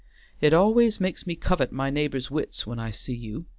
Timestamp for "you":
3.13-3.45